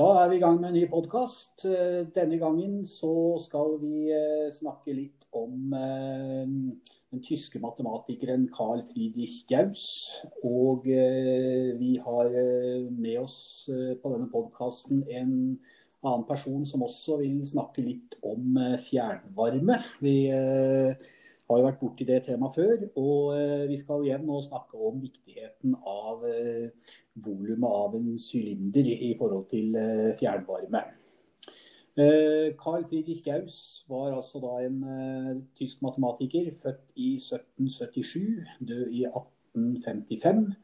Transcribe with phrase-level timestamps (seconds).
[0.00, 1.66] Da er vi i gang med en ny podkast.
[2.16, 6.46] Denne gangen så skal vi eh, snakke litt om eh,
[7.12, 10.22] den tyske matematikeren Carl Friedrich Gauss.
[10.40, 15.34] Og eh, vi har med oss på denne podkasten en
[16.00, 18.56] annen person som også vil snakke litt om
[18.88, 19.82] fjernvarme.
[20.00, 20.16] Vi
[21.50, 22.84] har jo vært borti det temaet før.
[23.00, 26.70] Og eh, vi skal igjen nå snakke om viktigheten av eh,
[27.24, 30.86] volumet av en sylinder i forhold til eh, fjernvarme.
[32.56, 34.76] Carl Friedrich Gauss var altså da en
[35.58, 40.54] tysk matematiker, født i 1777, død i 1855.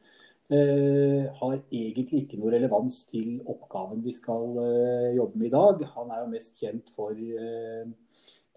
[1.39, 4.55] har egentlig ikke noe relevans til oppgaven vi skal
[5.17, 5.83] jobbe med i dag.
[5.97, 7.13] Han er jo mest kjent for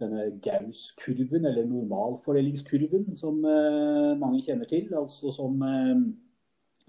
[0.00, 3.42] denne Gauss-kurven, eller normalfordelingskurven, som
[4.22, 4.94] mange kjenner til.
[4.94, 5.58] Altså som,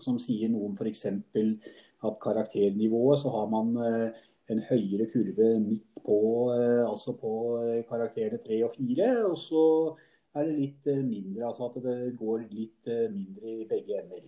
[0.04, 1.06] som sier noe om f.eks.
[1.10, 4.22] at karakternivået, så har man uh,
[4.52, 6.18] en høyere kurve midt på,
[6.52, 7.32] altså på
[7.88, 9.10] karakterene 3 og 4.
[9.30, 9.64] Og så
[10.36, 14.26] er det litt mindre, altså at det går litt mindre i begge ender.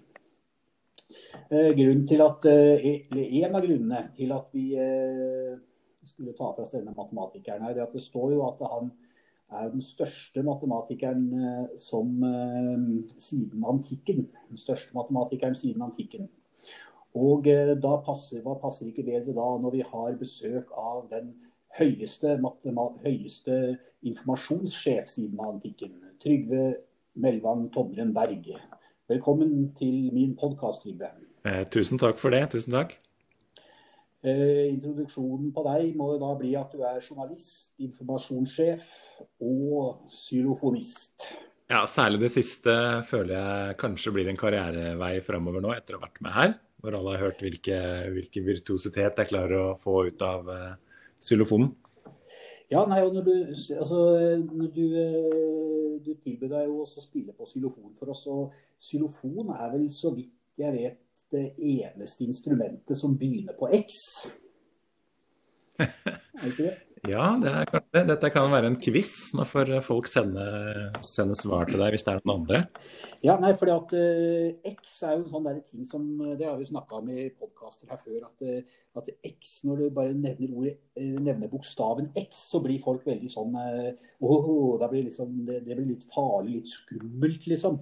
[2.08, 4.68] Til at, en av grunnene til at vi
[6.08, 8.94] skulle ta fra oss denne matematikeren her, at det står jo at han
[9.59, 12.86] er den største matematikeren eh, som uh,
[13.18, 14.28] siden antikken.
[14.50, 16.30] Den største matematikeren siden antikken.
[17.14, 21.34] Og uh, da passer, hva passer ikke bedre da når vi har besøk av den
[21.78, 22.38] høyeste,
[23.06, 23.59] høyeste
[24.06, 26.74] informasjonssjef siden antikken, Trygve
[27.20, 28.54] Melvang Tomren Berg.
[29.09, 31.12] Velkommen til min podkast, Trygve.
[31.46, 32.46] Eh, tusen takk for det.
[32.54, 32.96] Tusen takk.
[34.24, 38.86] Eh, introduksjonen på deg må da bli at du er journalist, informasjonssjef
[39.44, 41.28] og xylofonist.
[41.72, 42.74] Ja, særlig det siste
[43.10, 46.56] føler jeg kanskje blir en karrierevei framover nå, etter å ha vært med her.
[46.84, 47.78] Hvor alle har hørt hvilke,
[48.16, 50.52] hvilke virtuositet jeg klarer å få ut av
[51.24, 51.72] xylofonen.
[52.72, 53.34] Ja, nei, og når du,
[53.76, 54.00] altså,
[54.40, 58.56] når du, eh, du tilbød deg jo også å spille på xylofon for oss, og
[58.81, 61.03] xylofon er vel så vidt jeg vet
[61.34, 64.25] det eneste instrumentet som begynner på X.
[66.57, 66.74] Det?
[67.03, 68.01] Ja, det er klart det.
[68.07, 69.09] Dette kan være en quiz.
[69.35, 70.44] Nå får folk sende,
[71.03, 72.62] sende, svar til deg hvis det er noen andre.
[73.25, 76.06] Ja, nei, fordi at uh, X er jo en sånn ting som
[76.40, 78.29] Det har vi snakka om i podkaster her før.
[78.29, 82.79] At, uh, at, X, når du bare nevner, ordet, uh, nevner bokstaven X, så blir
[82.85, 87.81] folk veldig sånn oh, det, blir liksom, det, det, blir litt farlig, litt skummelt, liksom.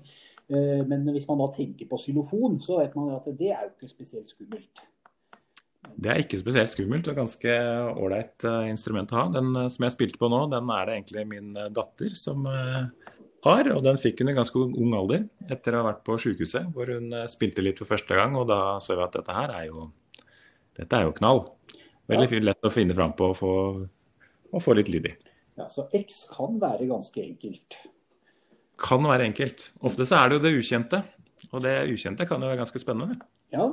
[0.49, 3.73] Eh, men hvis man da tenker på xylofon, så vet man at det er jo
[3.75, 4.83] ikke spesielt skummelt.
[6.01, 7.55] Det er ikke spesielt skummelt og ganske
[7.99, 9.25] ålreit eh, instrument å ha.
[9.37, 13.71] Den eh, som jeg spilte på nå, den er det egentlig min datter som har.
[13.73, 16.91] Og den fikk hun i ganske ung alder etter å ha vært på sykehuset, hvor
[16.93, 18.37] hun spilte litt for første gang.
[18.39, 19.87] Og da så vi at dette her er jo,
[20.77, 21.45] dette er jo knall.
[22.11, 22.45] Veldig ja.
[22.51, 23.55] lett å finne fram på og få,
[24.51, 25.15] og få litt lyd i.
[25.59, 27.77] Ja, Så X kan være ganske enkelt
[28.81, 29.69] kan være enkelt.
[29.85, 31.03] Ofte så er det jo det ukjente.
[31.51, 33.17] Og det ukjente kan jo være ganske spennende.
[33.53, 33.69] Ja,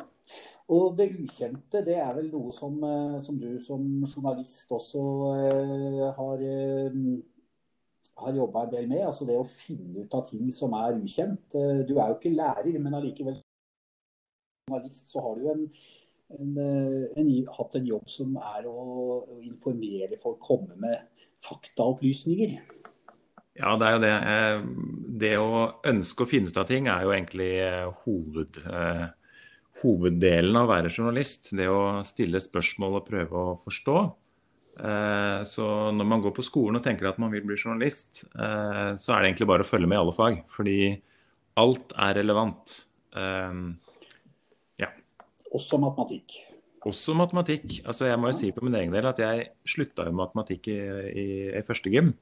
[0.69, 6.02] og det ukjente det er vel noe som, eh, som du som journalist også uh,
[6.16, 6.97] har, uh,
[8.22, 9.06] har jobba en del med.
[9.06, 11.56] Altså det å finne ut av ting som er ukjent.
[11.88, 13.38] Du er jo ikke lærer, men allikevel
[14.68, 15.64] journalist så har du en,
[16.36, 18.76] en, en, hatt en jobb som er å,
[19.22, 22.58] å informere folk, komme med faktaopplysninger.
[23.58, 24.14] Ja, det er jo det.
[24.32, 24.60] Eh,
[25.19, 29.04] det å ønske å finne ut av ting er jo egentlig eh, hoved, eh,
[29.82, 31.50] hoveddelen av å være journalist.
[31.58, 33.98] Det å stille spørsmål og prøve å forstå.
[34.78, 39.24] Så når man går på skolen og tenker at man vil bli journalist, så er
[39.24, 40.36] det egentlig bare å følge med i alle fag.
[40.54, 40.76] Fordi
[41.58, 42.76] alt er relevant.
[44.78, 44.92] Ja.
[45.50, 46.36] Også matematikk.
[46.86, 47.80] Også matematikk.
[47.91, 50.78] Altså jeg må jo si på min egen del at jeg slutta jo matematikk i,
[51.10, 51.27] i,
[51.59, 52.15] i første gym.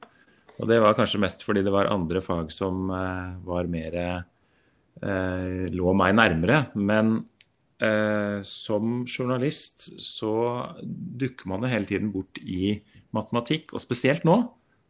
[0.57, 5.65] Og det var kanskje mest fordi det var andre fag som eh, var mer eh,
[5.73, 6.63] lå meg nærmere.
[6.73, 7.19] Men
[7.83, 10.35] eh, som journalist så
[10.83, 12.77] dukker man jo hele tiden bort i
[13.15, 14.41] matematikk, og spesielt nå.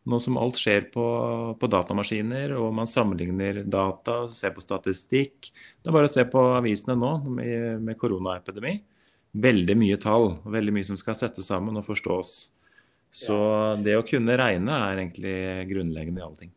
[0.07, 1.05] Nå som alt skjer på,
[1.59, 5.49] på, datamaskiner, og man sammenligner data, ser på statistikk.
[5.51, 8.77] Det er bare å se på avisene nå med, med koronaepidemi.
[9.37, 12.37] Veldig mye tall, veldig mye som skal settes sammen og forstås.
[13.11, 13.37] Så
[13.83, 15.37] det å kunne regne er egentlig
[15.71, 16.53] grunnleggende i alle ting.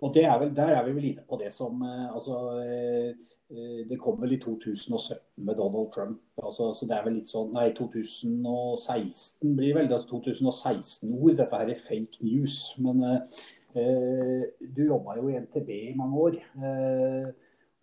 [0.00, 3.10] Og er vel, Der er vi vel inne på det som eh, altså, eh,
[3.50, 6.20] eh, Det kom vel i 2017 med Donald Trump.
[6.42, 10.00] Altså, så det er vel litt sånn Nei, 2016 blir vel det.
[10.10, 11.36] 2016-ord.
[11.36, 12.56] Dette her er fake news.
[12.80, 16.38] Men uh, du jobba jo i NTB i mange år.
[16.56, 17.28] Uh,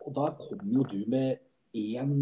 [0.06, 1.38] og da kom jo du med
[1.76, 2.16] én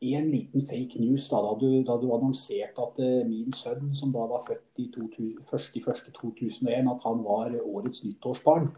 [0.00, 4.12] en liten fake news da, da, du, da du annonserte at uh, min sønn, som
[4.14, 8.70] da var født i 1.1.2001, at han var årets nyttårsbarn.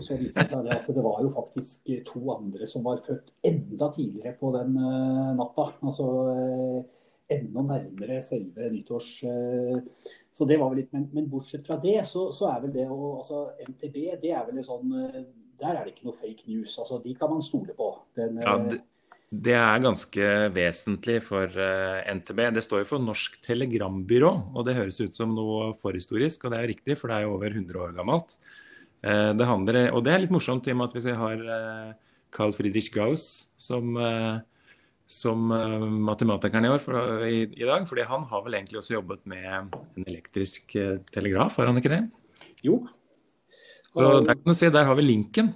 [0.00, 3.90] Så viste det seg at det var jo faktisk to andre som var født enda
[3.92, 5.68] tidligere på den uh, natta.
[5.84, 6.08] Altså
[7.32, 9.12] enda nærmere selve nyttårs...
[10.32, 12.88] Så det var vel litt, Men, men bortsett fra det, så, så, er vel det
[12.90, 14.92] å altså MTB, det er vel en sånn
[15.60, 16.74] Der er det ikke noe fake news.
[16.82, 17.88] altså De kan man stole på.
[18.18, 18.82] Den, ja, det
[19.32, 22.50] det er ganske vesentlig for eh, NTB.
[22.52, 26.44] Det står jo for Norsk Telegrambyrå, og det høres ut som noe forhistorisk.
[26.44, 28.36] Og det er riktig, for det er jo over 100 år gammelt.
[29.02, 32.12] Uh, det handler, og det er litt morsomt i og med at vi har uh,
[32.30, 33.24] Carl Friedrich Gauss
[33.58, 33.98] som,
[35.10, 35.50] som
[36.06, 37.84] matematikeren i år for, i, i, dag.
[37.88, 40.72] fordi han har vel egentlig også jobbet med en elektrisk
[41.12, 42.00] telegraf, har han ikke det?
[42.64, 42.78] Jo,
[43.92, 45.52] så der kan du si, der har vi linken.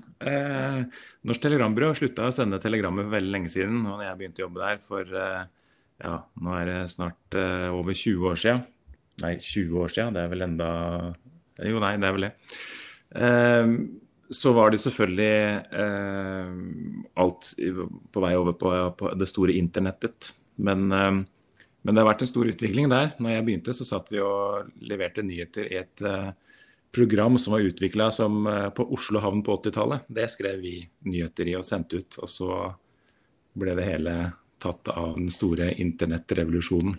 [1.26, 3.82] Eh, Norsk Telegrambyrå slutta å sende telegrammer for veldig lenge siden.
[3.84, 5.44] Og når jeg begynte å jobbe der for eh,
[6.04, 8.64] ja, nå er det snart eh, over 20 år siden.
[9.22, 10.70] Nei, 20 år siden, det er vel enda
[11.64, 12.32] Jo, nei, det er vel det.
[13.16, 13.72] Eh,
[14.36, 15.34] så var det selvfølgelig
[15.82, 16.54] eh,
[17.22, 17.52] alt
[18.12, 20.32] på vei over på, på det store internettet.
[20.56, 23.14] Men, eh, men, det har vært en stor utvikling der.
[23.18, 26.06] Når jeg begynte, så satt vi og leverte nyheter i et
[26.96, 30.08] program som var utvikla eh, på Oslo havn på 80-tallet.
[30.08, 32.18] Det skrev vi nyheter i og sendte ut.
[32.24, 32.50] Og så
[33.56, 34.14] ble det hele
[34.62, 36.96] tatt av den store internettrevolusjonen.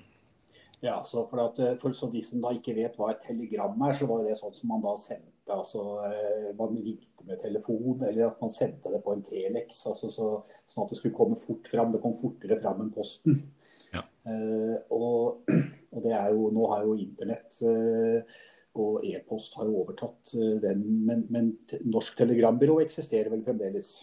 [0.85, 3.95] Ja, så for, at, eh, for de som da ikke vet hva et telegram er,
[3.97, 5.53] så var det sånn som man da sendte.
[5.53, 9.81] altså eh, Man ringte med telefon, eller at man sendte det på en Telex.
[9.89, 10.27] altså så,
[10.67, 11.89] Sånn at det skulle komme fort fram.
[11.91, 13.41] Det kom fortere fram enn posten.
[13.93, 14.03] Ja.
[14.27, 15.47] Uh, og,
[15.93, 18.37] og, det er jo, nå har jo internett uh,
[18.81, 20.83] og e-post har jo overtatt eh, den.
[21.07, 21.51] Men, men
[21.87, 23.97] Norsk Telegrambyrå eksisterer vel fremdeles?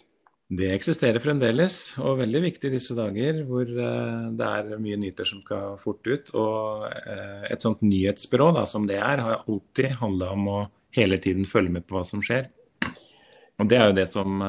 [0.45, 5.25] Det eksisterer fremdeles, og veldig viktig i disse dager hvor uh, det er mye nyheter
[5.25, 6.29] som skal fort ut.
[6.37, 10.59] Og uh, et sånt nyhetsbyrå da, som det er, har alltid handla om å
[10.95, 12.51] hele tiden følge med på hva som skjer.
[13.57, 14.41] Og det er jo det som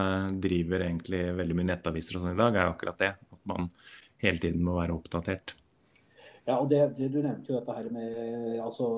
[0.43, 3.13] driver egentlig veldig mye nettaviser og sånn i dag, er akkurat det.
[3.33, 3.71] At man
[4.23, 5.55] hele tiden må være oppdatert.
[6.47, 8.89] Ja, og det, det, Du nevnte jo dette her med altså,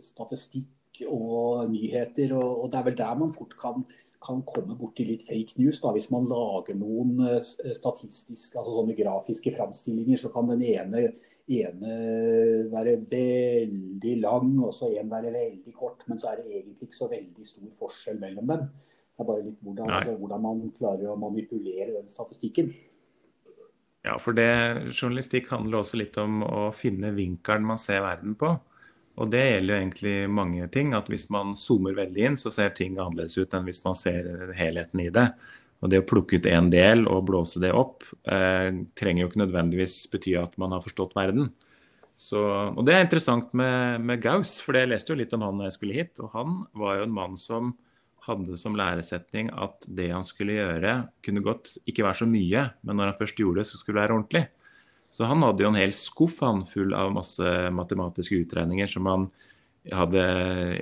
[0.00, 2.32] statistikk og nyheter.
[2.36, 3.84] Og, og, Det er vel der man fort kan,
[4.24, 5.82] kan komme borti litt fake news.
[5.82, 7.42] da, Hvis man lager noen eh,
[7.76, 11.10] statistiske, altså sånne grafiske framstillinger, så kan den ene,
[11.50, 11.96] ene
[12.72, 16.06] være veldig lang og så en være veldig kort.
[16.08, 18.70] Men så er det egentlig ikke så veldig stor forskjell mellom dem.
[19.20, 22.72] Det er bare litt hvordan, altså, hvordan man klarer å manipulere den statistikken.
[24.06, 24.48] Ja, for det,
[24.96, 28.54] journalistikk handler også litt om å finne vinkelen man ser verden på.
[29.20, 30.94] Og det gjelder jo egentlig mange ting.
[30.96, 34.54] At hvis man zoomer veldig inn, så ser ting annerledes ut enn hvis man ser
[34.56, 35.26] helheten i det.
[35.80, 39.42] Og det å plukke ut én del og blåse det opp, eh, trenger jo ikke
[39.42, 41.50] nødvendigvis bety at man har forstått verden.
[42.16, 42.40] Så,
[42.76, 45.68] og det er interessant med, med Gauss, for jeg leste jo litt om han da
[45.68, 46.20] jeg skulle hit.
[46.20, 47.74] Og han var jo en mann som
[48.26, 52.98] hadde som læresetning at det han skulle gjøre, kunne godt ikke være så mye, men
[52.98, 54.44] når han først gjorde det, så skulle det være ordentlig.
[55.10, 59.26] Så han hadde jo en hel skuff han full av masse matematiske utregninger som han
[59.90, 60.22] hadde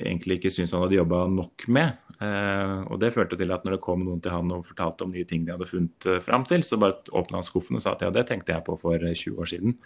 [0.02, 1.97] egentlig ikke syntes han hadde jobba nok med.
[2.18, 5.14] Eh, og det førte til at når det kom noen til han og fortalte om
[5.14, 7.95] nye ting de hadde funnet eh, fram til, så bare åpna han skuffen og sa
[7.95, 9.78] at ja, det tenkte jeg på for 20 år siden.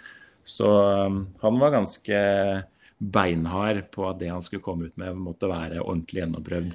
[0.43, 0.69] Så
[1.39, 2.19] han var ganske
[2.99, 6.73] beinhard på at det han skulle komme ut med, måtte være ordentlig gjennomprøvd.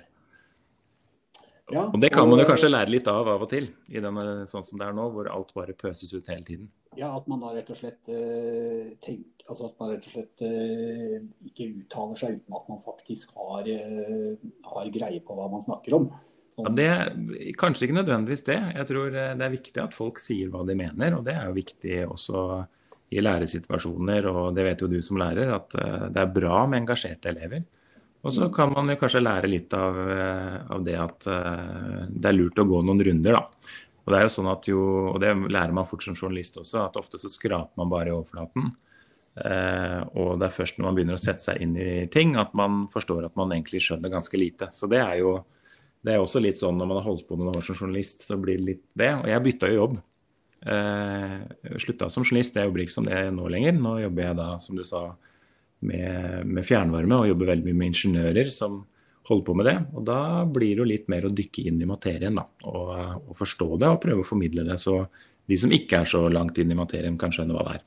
[1.74, 4.46] Ja, og Det kan man jo kanskje lære litt av av og til, i denne,
[4.48, 6.70] sånn som det er nå, hvor alt bare pøses ut hele tiden.
[6.98, 10.46] Ja, at man da rett og slett uh, tenk, altså at man rett og slett
[10.48, 11.18] uh,
[11.50, 15.98] ikke uttaler seg uten at man faktisk har, uh, har greie på hva man snakker
[16.00, 16.08] om.
[16.58, 16.88] Ja, det
[17.60, 18.58] Kanskje ikke nødvendigvis det.
[18.80, 21.20] Jeg tror det er viktig at folk sier hva de mener.
[21.20, 22.46] Og det er jo viktig også
[23.14, 25.76] i læresituasjoner, og det vet jo du som lærer, at
[26.12, 27.62] det er bra med engasjerte elever.
[28.26, 32.32] Og så kan man jo kanskje lære litt av, eh, av, det at uh, det
[32.32, 33.76] er lurt å gå noen runder, da.
[34.08, 34.82] Og det er jo sånn at jo,
[35.14, 38.16] og det lærer man fort som journalist også, at ofte så skraper man bare i
[38.16, 38.72] overflaten.
[39.38, 42.56] Uh, og det er først når man begynner å sette seg inn i ting at
[42.58, 44.72] man forstår at man egentlig skjønner ganske lite.
[44.74, 45.38] Så det er jo
[46.08, 48.38] det er også litt sånn når man har holdt på noen år som journalist, så
[48.40, 49.12] blir det litt det.
[49.18, 49.98] Og jeg bytta jo jobb.
[50.68, 51.34] Eh,
[51.84, 53.76] slutta som journalist, jeg jobber ikke som det nå lenger.
[53.76, 55.02] Nå jobber jeg da, som du sa,
[55.80, 58.80] med, med, fjernvarme og jobber veldig mye med ingeniører som
[59.28, 59.78] holder på med det.
[59.94, 62.94] Og da blir det jo litt mer å dykke inn i materien da, og,
[63.28, 65.02] og, forstå det og prøve å formidle det, så
[65.48, 67.86] de som ikke er så langt inn i materien, kan skjønne hva det er.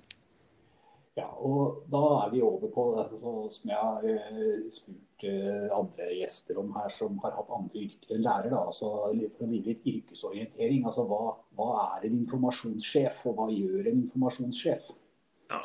[1.19, 6.07] Ja, og da er vi over på altså, som jeg har uh, spurt uh, andre
[6.21, 8.49] gjester om her, som har hatt andre yrker lærer.
[8.53, 8.93] Da, altså,
[9.35, 10.87] for å gi litt yrkesorientering.
[10.87, 11.69] Altså, hva, hva,
[11.99, 14.89] er en informasjonssjef, og hva gjør en informasjonssjef?
[15.51, 15.61] Ja,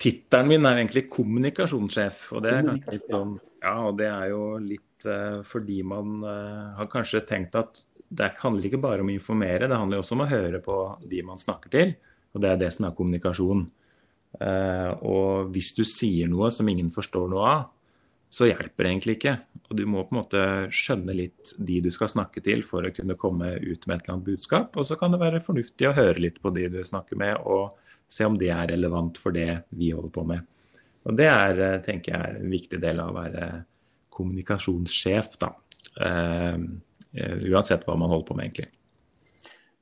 [0.00, 2.24] Tittelen min er egentlig kommunikasjonssjef.
[2.36, 6.16] Og det er, litt ja, og det er jo litt uh, fordi man
[6.78, 10.22] har kanskje tenkt at det handler ikke bare om å informere, det handler også om
[10.24, 10.76] å høre på
[11.10, 11.90] de man snakker til.
[12.32, 13.66] Og det er det som er kommunikasjon.
[14.38, 17.66] Uh, og hvis du sier noe som ingen forstår noe av,
[18.28, 19.34] så hjelper det egentlig ikke.
[19.68, 20.42] Og du må på en måte
[20.74, 24.14] skjønne litt de du skal snakke til for å kunne komme ut med et eller
[24.18, 24.76] annet budskap.
[24.76, 27.78] Og så kan det være fornuftig å høre litt på de du snakker med, og
[28.08, 30.46] se om det er relevant for det vi holder på med.
[31.08, 33.48] Og det er, eh, tenker jeg, er en viktig del av å være
[34.18, 35.52] kommunikasjonssjef, da.
[35.98, 36.58] Uh,
[37.48, 38.68] uansett hva man holder på med, egentlig.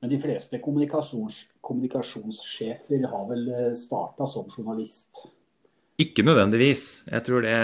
[0.01, 5.23] Men de fleste kommunikasjons, kommunikasjonssjefer har vel eh, starta som journalist?
[5.97, 6.83] Ikke nødvendigvis.
[7.09, 7.55] Jeg tror det,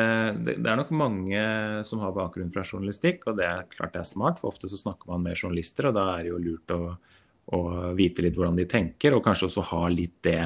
[0.47, 1.43] det, er nok mange
[1.85, 4.79] som har bakgrunn fra journalistikk, og det er klart det er smart, for ofte så
[4.81, 6.79] snakker man med journalister, og da er det jo lurt å,
[7.51, 10.41] å vite litt hvordan de tenker, og kanskje også ha litt det,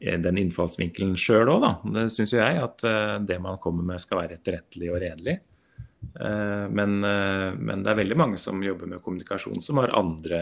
[0.00, 1.72] eh, den innfallsvinkelen sjøl òg, da.
[1.96, 5.40] Det syns jo jeg, at eh, det man kommer med skal være etterrettelig og redelig.
[6.02, 10.40] Men, men, det er veldig mange som jobber med kommunikasjon som har andre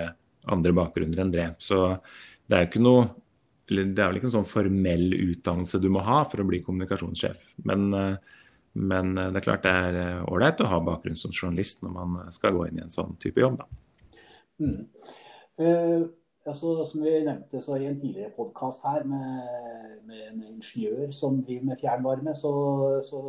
[0.49, 1.49] andre bakgrunner enn det.
[1.61, 1.83] Så
[2.49, 3.09] det er jo ikke noe
[3.71, 7.45] det er vel ikke en sånn formell utdannelse du må ha for å bli kommunikasjonssjef.
[7.71, 8.17] Men, eh,
[8.83, 12.33] men det er klart det er eh, ålreit å ha bakgrunn som journalist når man
[12.35, 13.61] skal gå inn i en sånn type jobb.
[13.61, 13.69] Da.
[14.65, 14.81] Mm.
[15.59, 16.03] Eh,
[16.47, 19.49] altså, som vi nevnte i en tidligere podkast her med,
[20.07, 22.53] med, en ingeniør som driver med fjernvarme, så,
[23.11, 23.21] så,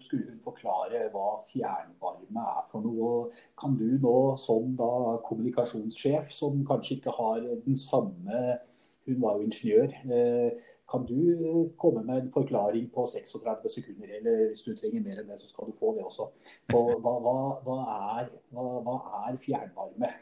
[0.00, 3.30] skulle hun forklare hva fjernvarme er for noe.
[3.60, 8.58] Kan du nå som da kommunikasjonssjef, som kanskje ikke har den samme
[9.04, 9.90] hun var jo ingeniør.
[10.16, 10.52] Eh,
[10.90, 15.28] kan du komme med en forklaring på 36 sekunder, eller hvis du trenger mer enn
[15.28, 16.30] det, så skal du få det også.
[16.72, 17.34] Og hva, hva,
[17.66, 17.80] hva,
[18.20, 18.96] er, hva
[19.26, 20.12] er fjernvarme?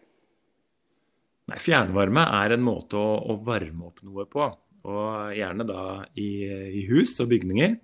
[1.52, 4.46] Nei, Fjernvarme er en måte å, å, varme opp noe på,
[4.88, 5.82] og gjerne da
[6.16, 7.74] i, i, hus og bygninger.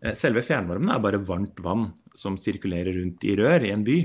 [0.00, 3.98] Eh, selve fjernvarmen er bare varmt vann som sirkulerer rundt i rør i en by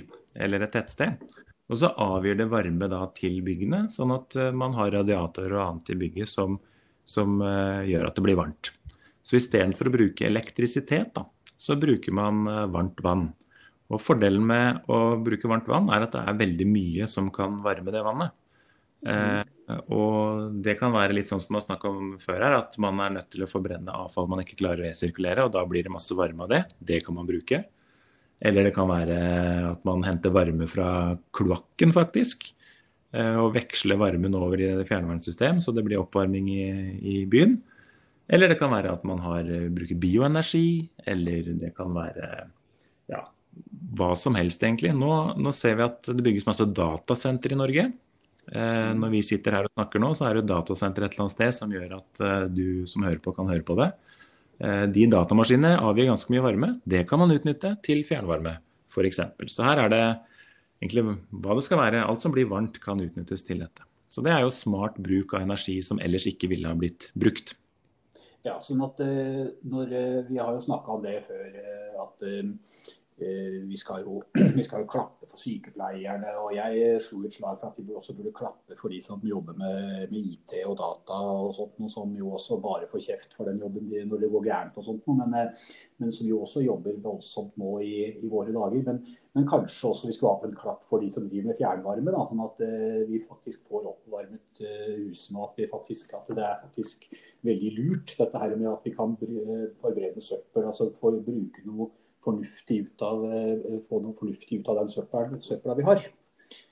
[0.44, 1.24] eller et tettsted.
[1.72, 5.64] Og så avgir det varme da til byggene, sånn at eh, man har radiatorer og
[5.64, 6.60] annet i bygget som,
[7.08, 8.76] som uh, gjør at det blir varmt.
[9.24, 11.24] Så istedenfor å bruke elektrisitet, da,
[11.56, 13.30] så bruker man varmt vann.
[13.88, 17.64] Og Fordelen med å bruke varmt vann er at det er veldig mye som kan
[17.64, 18.36] varme det vannet.
[19.06, 19.44] Eh,
[19.94, 23.16] og det kan være litt sånn som man snakket om før her, at man er
[23.18, 26.18] nødt til å forbrenne avfall man ikke klarer å resirkulere, og da blir det masse
[26.18, 26.62] varme av det.
[26.80, 27.64] Det kan man bruke.
[28.46, 29.20] Eller det kan være
[29.72, 30.90] at man henter varme fra
[31.36, 32.50] kloakken, faktisk.
[33.16, 36.68] Eh, og veksler varmen over i fjernvarmesystem, så det blir oppvarming i,
[37.00, 37.58] i, byen.
[38.26, 42.30] Eller det kan være at man har, bruker bioenergi, eller det kan være
[43.14, 43.22] ja,
[43.96, 44.92] hva som helst, egentlig.
[44.98, 47.86] Nå, nå ser vi at det bygges masse datasenter i Norge.
[48.46, 51.26] Eh, når vi sitter her og snakker nå, så er det et datasenter et eller
[51.26, 53.90] annet sted som gjør at eh, du som hører på, kan høre på det.
[54.62, 56.70] Eh, de datamaskinene avgir ganske mye varme.
[56.86, 58.58] Det kan man utnytte til fjernvarme,
[58.94, 59.22] f.eks.
[59.50, 60.04] Så her er det
[60.84, 62.06] egentlig hva det skal være.
[62.06, 63.88] Alt som blir varmt, kan utnyttes til dette.
[64.14, 67.58] Så det er jo smart bruk av energi som ellers ikke ville ha blitt brukt.
[68.46, 69.00] Ja, sånn at
[69.66, 69.90] når,
[70.30, 71.48] Vi har jo snakka om det før.
[72.04, 72.24] at
[73.18, 74.24] vi skal, jo,
[74.58, 76.34] vi skal, jo, klappe for sykepleierne.
[76.42, 79.56] og Jeg slo et slag for at vi også burde klappe for de som jobber
[79.56, 83.48] med, med IT og data, og sånt, og som jo også bare får kjeft for
[83.48, 84.78] den jobben de, når det går gærent.
[84.78, 88.84] og sånt, men, eh, men, som jo også jobber voldsomt nå i, i våre dager.
[88.84, 92.12] Men, men, kanskje også vi skulle hatt en klapp for de som driver med fjernvarme.
[92.12, 94.64] Da, sånn at uh, vi faktisk får oppvarmet
[95.00, 97.08] husene, og at, vi faktisk, at det er faktisk
[97.48, 100.68] veldig lurt dette her med at vi kan forberede søppel.
[100.68, 101.94] altså for å bruke noe
[102.26, 106.06] fornuftig ut av, eh, få noe fornuftig ut av den søpla, vi har.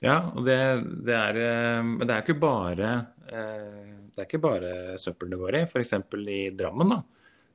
[0.04, 0.58] Ja, og det,
[1.06, 2.92] det, er, eh, men det er ikke bare
[3.26, 5.64] eh, det er ikke bare søppel det går i.
[5.66, 5.96] F.eks.
[6.30, 7.00] i Drammen, da,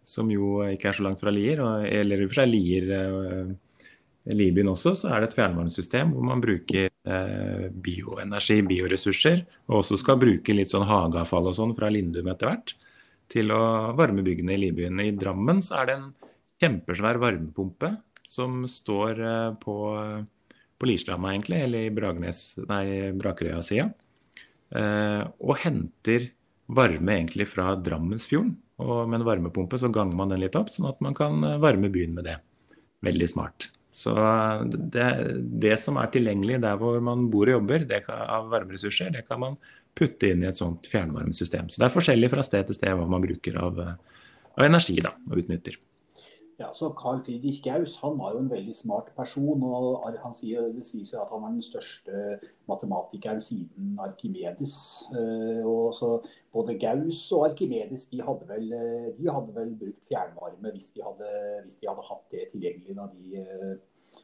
[0.03, 3.55] som jo ikke er så langt fra Lier, eller i og for seg Lier
[4.29, 6.91] Libyen også, så er det et fjernvarmesystem hvor man bruker
[7.79, 12.75] bioenergi, bioressurser, og også skal bruke litt sånn hageavfall og sånn fra Lindum etter hvert
[13.31, 13.61] til å
[13.97, 14.99] varme byggene i Libyen.
[14.99, 16.09] I Drammen så er det en
[16.59, 17.93] kjempesvær varmepumpe
[18.29, 19.77] som står eh, på,
[20.77, 22.85] på Lierstranda, egentlig, eller i Bragernes, nei,
[23.17, 23.89] Brakerøya-sida.
[24.69, 26.29] Eh, og henter
[26.69, 28.53] varme egentlig fra Drammensfjorden.
[28.79, 31.59] Og med en varmepumpe så ganger man den litt opp, sånn at man kan eh,
[31.61, 32.37] varme byen med det.
[33.05, 33.71] Veldig smart.
[33.99, 34.13] Så
[34.69, 35.07] det,
[35.59, 39.41] det som er tilgjengelig der hvor man bor og jobber kan, av varmeressurser, det kan
[39.41, 39.57] man
[39.97, 41.67] putte inn i et sånt fjernvarmesystem.
[41.67, 43.81] Så det er forskjellig fra sted til sted hva man bruker av,
[44.53, 45.79] av energi da, og utnytter.
[46.59, 49.61] Ja, så Carl Friedrich Gaus han var jo en veldig smart person.
[49.63, 55.07] og han sier, Det sies jo at han var den største matematikeren siden Arkimedes.
[55.15, 56.19] Eh, og så
[56.51, 61.03] Både Gaus og Arkimedes de hadde, vel, eh, de hadde vel brukt fjernvarme hvis de,
[61.05, 61.31] hadde,
[61.63, 63.75] hvis de hadde hatt det tilgjengelig da de, eh,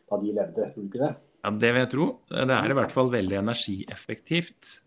[0.10, 0.70] da de levde.
[0.74, 1.16] Tror du ikke det?
[1.46, 2.06] Ja, Det vil jeg tro.
[2.28, 4.82] Det er i hvert fall veldig energieffektivt.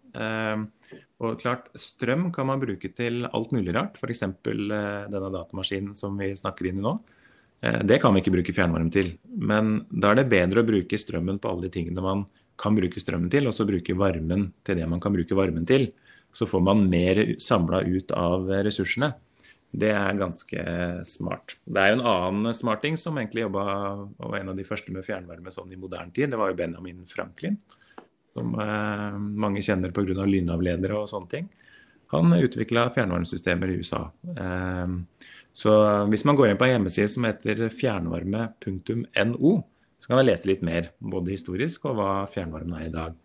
[1.21, 4.21] Og klart, Strøm kan man bruke til alt mulig rart, f.eks.
[4.43, 6.99] denne datamaskinen som vi snakker inn i nå.
[7.61, 9.15] Eh, det kan vi ikke bruke fjernvarme til.
[9.29, 12.27] Men da er det bedre å bruke strømmen på alle de tingene man
[12.59, 15.91] kan bruke strømmen til, og så bruke varmen til det man kan bruke varmen til.
[16.35, 19.13] Så får man mer samla ut av ressursene.
[19.69, 20.63] Det er ganske
[21.05, 21.59] smart.
[21.69, 23.65] Det er jo en annen smarting som egentlig jobba
[24.01, 26.33] og var en av de første med fjernvarme sånn i moderne tid.
[26.33, 27.59] Det var jo Benjamin Franklin,
[28.33, 30.25] som eh, mange kjenner pga.
[30.25, 31.51] lynavledere og sånne ting.
[32.15, 34.07] Han utvikla fjernvarmesystemer i USA.
[34.33, 34.93] Eh,
[35.59, 35.73] så
[36.09, 39.55] hvis man går inn på en hjemmeside som heter fjernvarme.no,
[39.99, 43.17] så kan man lese litt mer, både historisk og hva fjernvarmen er i dag.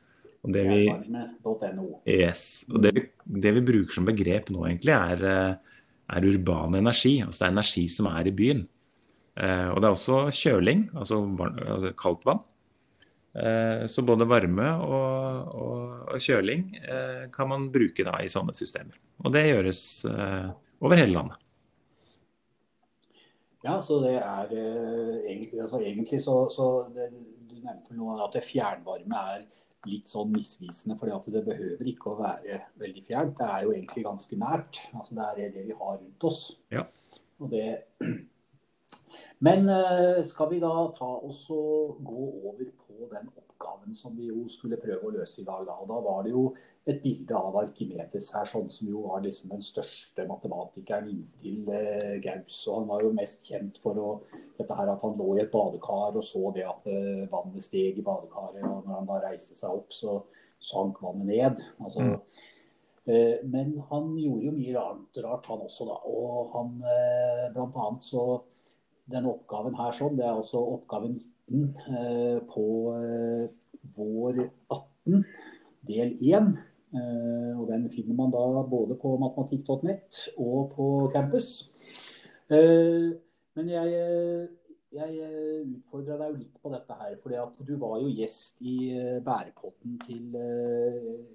[0.44, 1.86] Fjernvarme.no.
[2.10, 2.66] Yes.
[2.72, 3.06] Og det vi,
[3.46, 5.84] det vi, bruker som begrep nå, egentlig, er, eh,
[6.18, 7.20] er urban energi.
[7.24, 8.66] Altså det er energi som er i byen.
[9.40, 11.22] Eh, og det er også kjøling, altså,
[11.64, 12.44] altså kaldt vann.
[13.34, 18.54] Eh, så både varme og, og, og kjøling eh, kan man bruke da i sånne
[18.54, 19.00] systemer.
[19.26, 20.52] Og det gjøres eh,
[20.86, 21.40] over hele landet.
[23.64, 27.10] Ja, så det er egentlig, altså, egentlig, så, så det,
[27.48, 29.46] Du nevnte noe at fjernvarme er
[29.88, 30.98] litt sånn misvisende.
[31.00, 33.38] fordi at det behøver ikke å være veldig fjernt.
[33.40, 34.82] Det er jo egentlig ganske nært.
[34.94, 36.44] altså Det er det vi har rundt oss.
[36.76, 36.86] Ja.
[37.40, 37.66] Det...
[39.44, 39.68] Men
[40.24, 42.68] skal vi da ta oss og gå over
[43.00, 45.66] på den oppgaven som vi jo skulle prøve å løse i dag.
[45.68, 46.44] Da, og da var det jo
[46.90, 52.16] et bilde av Arkimedes her, sånn som jo var liksom den største matematikeren inntil eh,
[52.24, 52.62] Gauss.
[52.68, 54.10] Og han var jo mest kjent for å,
[54.60, 58.00] dette her at han lå i et badekar og så det at eh, vannet steg
[58.00, 58.64] i badekaret.
[58.64, 60.20] Og når han da reiste seg opp, så
[60.64, 61.64] sank vannet ned.
[61.84, 62.18] Altså, mm.
[63.12, 66.00] eh, men han gjorde jo mye rart, rart han også, da.
[66.10, 68.26] Og han eh, blant annet så
[69.12, 71.66] denne oppgaven her sånn, det er altså oppgave 19
[72.00, 73.48] eh, på eh,
[73.98, 75.26] vår 18,
[75.90, 76.54] del 1.
[76.94, 81.54] Eh, og Den finner man da både på matematikk.nett og på campus.
[82.48, 83.12] Eh,
[83.54, 83.92] men jeg,
[84.96, 85.28] jeg
[85.68, 87.14] utfordra deg jo litt på dette her.
[87.22, 90.34] fordi at du var jo gjest i bærepodden til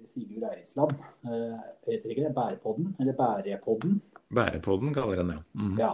[0.09, 0.99] Sigurd Eirisland.
[1.23, 2.91] Heter ikke det bærepodden?
[2.99, 4.01] Eller bærepodden?
[4.35, 5.63] Bærepodden kaller den det, ja.
[5.63, 5.79] Mm.
[5.79, 5.93] ja.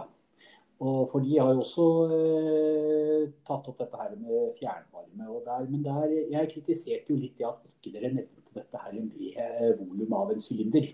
[0.78, 5.28] Og for de har jo også eh, tatt opp dette her med fjernvarme.
[5.28, 8.92] og Der, men der, jeg kritiserte jo litt det at ikke dere nevnte dette her
[8.92, 10.90] med eh, volum av en sylinder.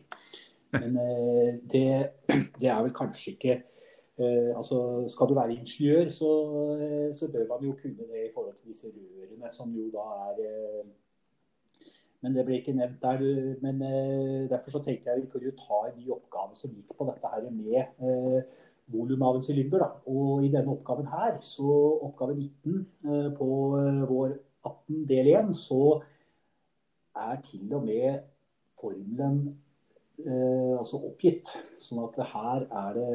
[0.76, 1.86] Men eh, det,
[2.60, 6.30] det, er vel kanskje ikke eh, altså Skal du være ingeniør, så,
[7.18, 10.90] så, bør man jo kunne det i forhold til disse rørene, som jo da er
[12.22, 13.22] men det ble ikke nevnt der.
[13.64, 13.80] Men
[14.46, 17.48] derfor så tenkte jeg vi kunne ta en ny oppgave som gikk på dette her
[17.50, 18.60] med eh,
[18.92, 19.84] volum av en sylinder.
[20.10, 21.76] Og i denne oppgaven her, så
[22.08, 23.48] oppgave 19 eh, på
[24.10, 26.00] vår 18 del 1, så
[27.22, 28.22] er til og med
[28.80, 29.42] formelen
[30.18, 31.52] eh, altså oppgitt.
[31.82, 33.10] Sånn at her er det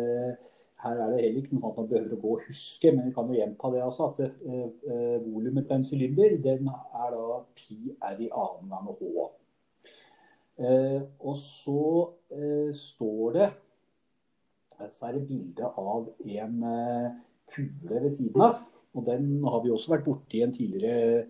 [0.84, 3.14] her er det heller ikke noe sånt man behøver å gå og huske, men vi
[3.16, 7.40] kan jo gjenta det altså, at eh, eh, volumet til en sylinder den er da
[7.58, 9.26] pi r i annen gang h.
[10.58, 11.82] Eh, og så
[12.34, 13.50] eh, står det
[14.90, 17.12] så er det bilde av en eh,
[17.54, 18.64] kule ved siden av.
[18.98, 21.28] Og den har vi også vært borti en tidligere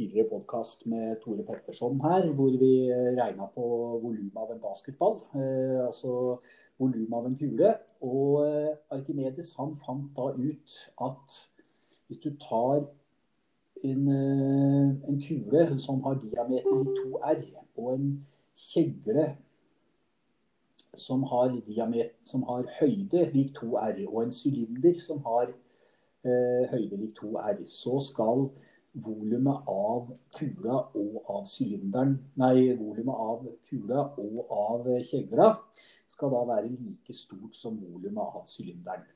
[0.00, 2.72] tidligere podkast med Tore Petterson her, hvor vi
[3.18, 3.64] regna på
[4.02, 5.18] volumet av en basketball.
[5.34, 6.38] Eh, altså
[6.80, 7.74] volumet av en kule.
[8.00, 11.40] Og eh, Arkimedes han fant da ut at
[12.08, 12.86] hvis du tar
[13.84, 17.44] en, eh, en kule som har diameter i 2R,
[17.76, 18.08] og en
[18.56, 19.30] kjegle
[20.96, 26.98] som har, diamet, som har høyde lik 2R, og en sylinder som har eh, høyde
[27.00, 28.48] lik 2R, så skal
[28.92, 35.52] volumet av kula og av sylinderen Nei, volumet av kula og av kjegla
[36.10, 39.06] skal da være like stort som volumet av sylinderen.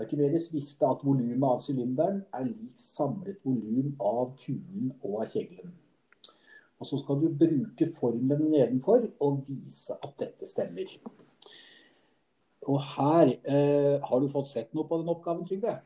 [0.00, 5.74] Arkimedes visste at volumet av sylinderen er lik samlet volum av kulen og av kjeglen.
[6.82, 10.90] Og så skal du bruke formelen nedenfor og vise at dette stemmer.
[12.70, 15.78] Og her eh, Har du fått sett noe på den oppgaven, Trygve?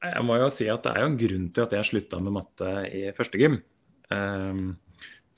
[0.00, 2.36] Jeg må jo si at Det er jo en grunn til at jeg slutta med
[2.38, 3.58] matte i første gym.
[4.10, 4.78] Um,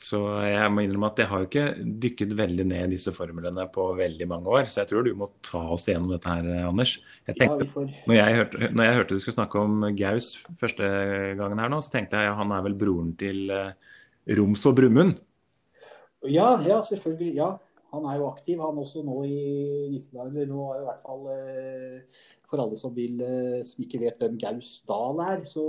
[0.02, 1.66] Så jeg må innrømme at jeg har jo ikke
[2.02, 4.66] dykket veldig ned i disse formlene på veldig mange år.
[4.66, 6.96] Så jeg tror du må ta oss gjennom dette her, Anders.
[7.28, 7.92] Jeg tenkte, ja, får...
[8.10, 10.90] når, jeg hørte, når, jeg hørte, du skulle snakke om Gaus første
[11.38, 13.94] gangen her nå, så tenkte jeg at han er vel broren til uh,
[14.38, 15.16] Roms og Brumund?
[16.28, 17.34] Ja, ja, selvfølgelig.
[17.40, 17.54] Ja.
[17.92, 20.46] Han er jo aktiv, han også nå i dager.
[20.48, 24.22] Nå er jo i hvert fall uh, for alle som, vil, uh, som ikke vet
[24.22, 25.66] hvem Gaus Dahl er, så,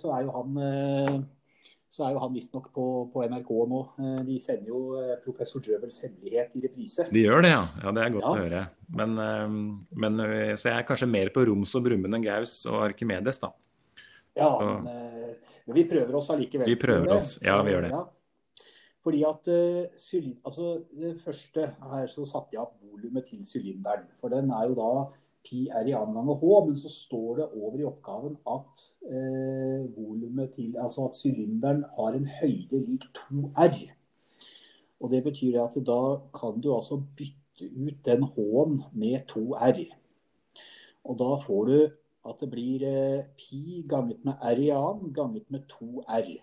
[0.00, 1.28] så er jo han
[1.90, 3.80] så er jo han visstnok på, på NRK nå.
[3.98, 7.08] Eh, de sender jo eh, 'Professor Drøvels hemmelighet' i reprise.
[7.10, 7.64] De gjør det, ja.
[7.82, 8.30] ja det er godt ja.
[8.30, 8.60] å høre.
[9.00, 9.56] Men, eh,
[10.04, 10.20] men,
[10.54, 13.50] så jeg er kanskje mer på Roms og Brumund enn Gaus og Arkimedes, da.
[14.38, 14.86] Ja, men,
[15.66, 16.70] men, vi prøver oss allikevel.
[16.70, 17.92] Vi prøver oss, ja vi gjør det.
[17.94, 18.02] Ja.
[19.00, 19.48] Fordi at
[20.44, 24.04] altså, Det første her så satte jeg opp volumet til sylinderen.
[24.20, 24.90] For den er jo da
[25.46, 29.86] pi er i annen gang H, men så står det over i oppgaven at eh,
[29.96, 33.78] volumet til, altså at sylinderen har en høyde lik 2R.
[35.00, 36.02] Og Det betyr at da
[36.36, 39.80] kan du altså bytte ut den H-en med 2R.
[41.04, 41.76] Og da får du
[42.28, 46.38] at det blir eh, pi ganget med R i annen ganget med 2R.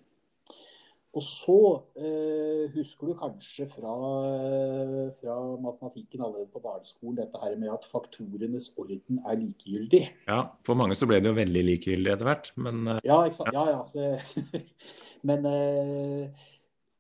[1.18, 1.60] Og så
[1.98, 3.94] eh, husker du kanskje fra,
[5.18, 10.04] fra, matematikken allerede på barneskolen dette her med at faktorenes orden er likegyldig.
[10.28, 13.40] Ja, for mange så ble det jo veldig likegyldig etter hvert, men eh, Ja, ikke
[13.40, 13.56] sant.
[13.56, 13.82] Ja, ja.
[13.90, 14.62] Så,
[15.30, 16.46] men eh,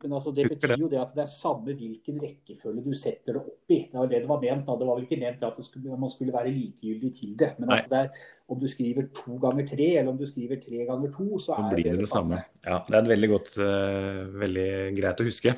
[0.03, 3.39] men altså, det betyr jo det at det er samme hvilken rekkefølge du setter det
[3.41, 3.79] opp i.
[3.89, 4.67] Det var det det var ment.
[4.67, 4.75] Da.
[4.77, 7.49] Det var vel ikke ment at skulle, man skulle være likegyldig til det.
[7.57, 10.83] Men at det er, om du skriver to ganger tre, eller om du skriver tre
[10.85, 12.43] ganger to, så er det det, det samme.
[12.61, 15.55] Ja, Det er veldig godt, uh, veldig greit å huske.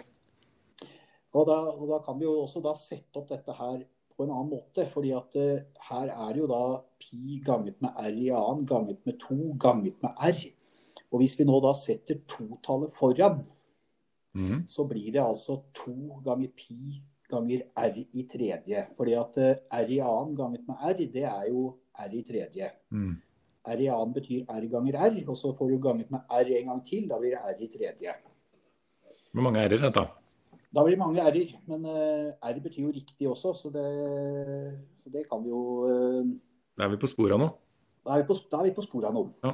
[1.35, 3.83] Og da, og da, kan vi jo også da sette opp dette her
[4.15, 4.87] på en annen måte.
[4.87, 6.63] fordi at uh, her er det jo da
[6.95, 10.49] pi ganget med r i annen ganget med to ganget med r.
[11.11, 13.43] Og hvis vi nå da setter totallet foran,
[14.35, 14.65] mm.
[14.67, 18.85] så blir det altså to ganger pi ganger r i tredje.
[18.97, 22.71] Fordi at eh, r i annen ganget med r, det er jo r i tredje.
[22.89, 23.17] Mm.
[23.69, 26.71] R i annen betyr r ganger r, og så får du ganget med r en
[26.73, 27.07] gang til.
[27.09, 28.15] Da blir det r i tredje.
[29.33, 30.05] Hvor mange r-er dette?
[30.69, 31.55] Da blir det mange r-er.
[31.69, 33.87] Men uh, r betyr jo riktig også, så det,
[34.95, 36.25] så det kan vi jo uh,
[36.77, 37.49] Da er vi på sporet nå?
[38.05, 39.25] Da er vi på, da er vi på sporet nå.
[39.43, 39.53] Ja.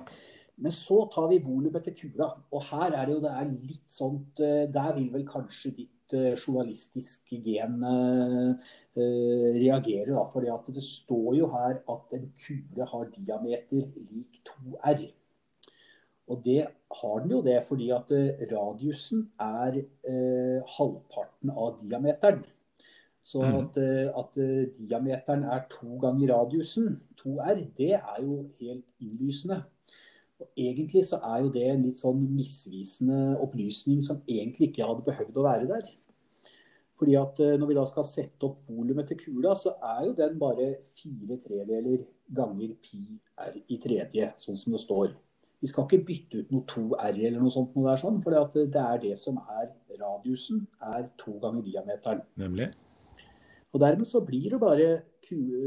[0.64, 2.30] Men så tar vi volumet til kula.
[2.56, 6.16] Og her er det jo det er litt sånt eh, Der vil vel kanskje ditt
[6.16, 10.14] eh, journalistiske gen uh, reagere.
[10.14, 15.06] da, For det står jo her at en kule har diameter lik 2R.
[16.32, 16.62] Og det
[17.02, 18.10] har den jo det fordi at
[18.50, 22.46] radiusen er eh, halvparten av diameteren.
[23.26, 23.56] Så mm.
[23.60, 23.78] at,
[24.22, 24.36] at,
[24.78, 29.64] diameteren er to ganger radiusen, 2R, det er jo helt innlysende.
[30.42, 35.06] Og Egentlig så er jo det en litt sånn misvisende opplysning som egentlig ikke hadde
[35.08, 35.94] behøvd å være der.
[37.00, 40.16] Fordi at eh, Når vi da skal sette opp volumet til kula, så er jo
[40.18, 42.04] den bare fire tredeler
[42.36, 43.04] ganger pi
[43.46, 45.14] r i tredje, sånn som det står.
[45.62, 48.82] Vi skal ikke bytte ut noe 2r eller noe sånt, noe der sånn, for det
[48.82, 49.70] er det som er
[50.00, 52.24] radiusen, er to ganger diameteren.
[52.40, 52.70] Nemlig.
[53.76, 54.90] Og Dermed så blir det bare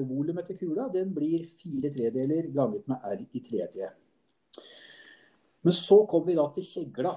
[0.08, 3.90] volumet til kula den blir fire tredeler ganget med r i tredje.
[5.66, 7.16] Men så kom vi da til kjegla.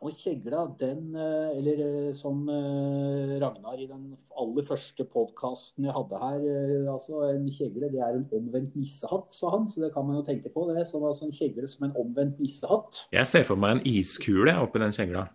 [0.00, 5.92] Og kjegla, den eh, Eller eh, som eh, Ragnar i den aller første podkasten jeg
[5.92, 6.46] hadde her
[6.94, 9.68] altså En kjegle det er en omvendt nissehatt, sa han.
[9.68, 10.64] Så det kan man jo tenke på.
[10.72, 13.04] det, som altså En kjegle som en omvendt nissehatt.
[13.12, 15.28] Jeg ser for meg en iskule oppi den kjegla.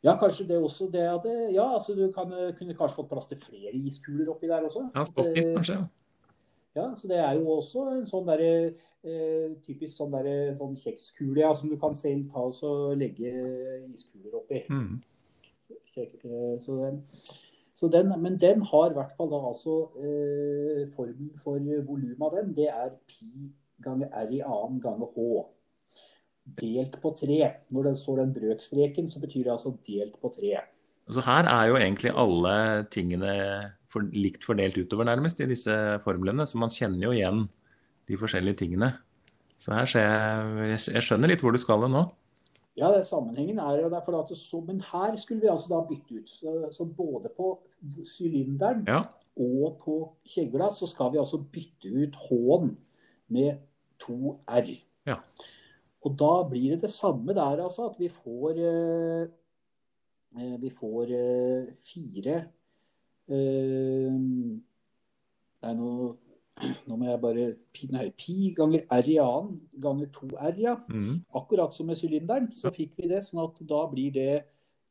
[0.00, 0.88] Ja, kanskje det også.
[0.92, 4.64] det at Ja, altså du kan, kunne kanskje fått plass til flere iskuler oppi der
[4.64, 4.88] også.
[4.94, 5.80] Ja, stoffis, kanskje.
[5.82, 6.05] ja.
[6.76, 8.42] Ja, så Det er jo også en sånn der,
[9.04, 13.32] eh, typisk sånn, der, sånn kjekskule ja, som du kan selv ta og legge
[13.88, 14.62] iskuler oppi.
[14.68, 15.00] Mm.
[15.64, 17.00] Så, eh, så den,
[17.74, 21.58] så den, men den har i hvert fall da altså eh, formen for
[21.88, 23.50] volumet av den, det er pi
[23.84, 25.44] ganger r i annen ganger h.
[26.60, 27.40] Delt på tre.
[27.74, 30.60] Når den står den brøkstreken, så betyr det altså delt på tre.
[31.10, 33.32] Så her er jo egentlig alle tingene
[33.92, 36.46] for, likt fordelt utover, nærmest, i disse formlene.
[36.48, 37.46] Så man kjenner jo igjen
[38.06, 38.92] de forskjellige tingene.
[39.60, 42.04] Så her ser jeg Jeg skjønner litt hvor du skal nå.
[42.76, 46.20] Ja, det sammenhengen er jo derfor at så, Men her skulle vi altså da bytte
[46.20, 46.28] ut.
[46.28, 47.54] Så, så både på
[48.04, 49.00] sylinderen ja.
[49.40, 49.96] og på
[50.28, 52.74] kjegla så skal vi altså bytte ut H-en
[53.32, 53.62] med
[54.02, 54.68] to R.
[55.08, 55.16] Ja.
[56.04, 57.88] Og da blir det det samme der, altså.
[57.88, 59.32] At vi får eh,
[60.36, 62.40] Eh, vi får eh, fire
[63.26, 64.62] Nei,
[65.74, 65.90] nå,
[66.86, 67.46] nå må jeg bare
[67.92, 70.76] Nei, pi ganger r i annen ganger 2r, ja.
[70.88, 71.24] Mm.
[71.36, 73.24] Akkurat som med sylinderen, så fikk vi det.
[73.26, 74.44] sånn at da blir det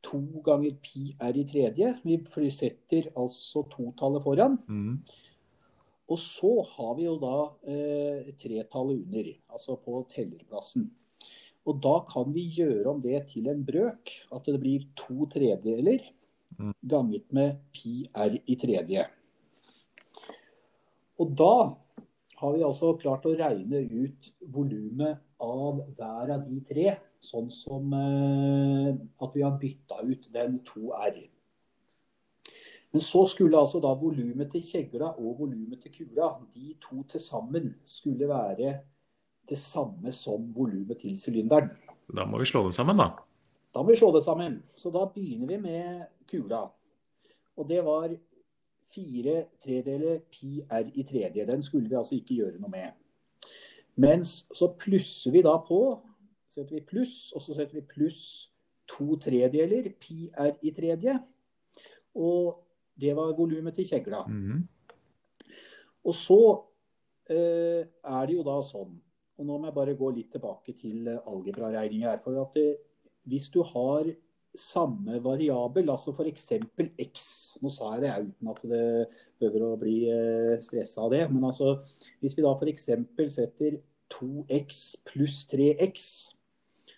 [0.06, 1.94] to ganger pi r i tredje.
[2.04, 2.20] Vi
[2.54, 4.58] setter altså totallet foran.
[4.68, 5.00] Mm.
[6.06, 10.86] Og så har vi jo da eh, tretallet under, altså på tellerplassen.
[11.66, 16.06] Og da kan vi gjøre om det til en brøk, at det blir to tredjedeler
[16.06, 16.25] Mm.
[16.82, 19.04] Ganget med pi r i tredje.
[21.20, 21.54] Og da
[22.36, 27.92] har vi altså klart å regne ut volumet av hver av de tre, sånn som
[27.96, 28.90] eh,
[29.24, 31.22] at vi har bytta ut den 2R.
[32.92, 37.20] Men så skulle altså da volumet til kjegla og volumet til kula, de to til
[37.20, 38.74] sammen, skulle være
[39.48, 41.72] det samme som volumet til sylinderen.
[42.12, 43.10] Da må vi slå dem sammen, da.
[43.74, 44.60] Da må vi slå det sammen.
[44.78, 46.62] Så da begynner vi med kula.
[47.56, 48.12] Og det var
[48.92, 51.46] fire tredeler pi r i tredje.
[51.46, 52.92] Den skulle vi altså ikke gjøre noe med.
[53.96, 55.80] Mens så plusser vi da på.
[56.52, 58.20] Setter vi pluss, og så setter vi pluss
[58.88, 61.16] to tredeler pi r i tredje.
[62.16, 62.62] Og
[62.96, 64.24] det var volumet til kjegla.
[64.28, 64.68] Mhm.
[66.06, 66.40] Og så
[67.28, 68.92] eh, er det jo da sånn
[69.36, 72.20] Og nå må jeg bare gå litt tilbake til algebraregninga her.
[72.22, 72.78] For at det,
[73.28, 74.06] hvis du har
[74.56, 76.48] samme variabel, altså f.eks.
[77.02, 77.26] x
[77.62, 78.86] Nå sa jeg det uten at det
[79.40, 81.24] behøver å bli eh, stressa av det.
[81.32, 81.76] Men altså,
[82.22, 82.88] hvis vi da f.eks.
[83.36, 83.78] setter
[84.12, 86.08] 2x pluss 3x,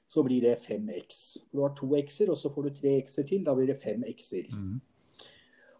[0.08, 1.22] så blir det 5x.
[1.52, 3.44] Du har to x-er, og så får du tre x-er til.
[3.44, 4.48] Da blir det fem x-er.
[4.54, 4.78] Mm.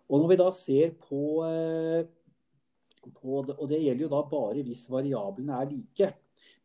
[0.09, 2.05] Og når vi da ser på, eh,
[3.15, 6.13] på Og det gjelder jo da bare hvis variablene er like.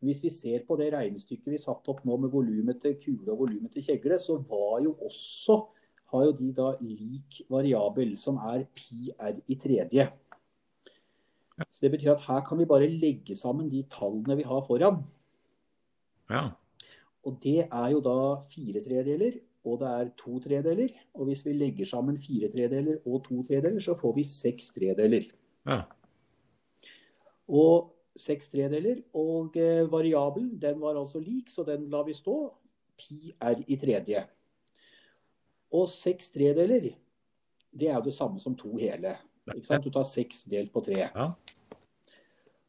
[0.04, 3.46] Hvis vi ser på det regnestykket vi satte opp nå med volumet til kule og
[3.46, 5.62] volumet til kjegle, så var jo også
[6.13, 10.10] har jo de da lik variabel, som er pi r i tredje.
[11.70, 15.04] Så Det betyr at her kan vi bare legge sammen de tallene vi har foran.
[16.30, 16.50] Ja.
[17.24, 18.18] Og det er jo da
[18.52, 20.89] fire tredeler, og det er to tredeler.
[21.13, 25.30] Og hvis vi legger sammen fire tredeler og to tredeler, så får vi seks tredeler.
[25.66, 25.82] ja.
[27.48, 29.02] Og seks tredeler.
[29.17, 32.38] Og eh, variabelen den var altså lik, så den lar vi stå.
[32.99, 34.21] Pi r i tredje.
[35.73, 36.91] Og seks tredeler,
[37.73, 39.15] det er jo det samme som to hele.
[39.49, 39.84] Ikke sant?
[39.86, 41.08] Du tar seks delt på tre.
[41.08, 41.32] Ja.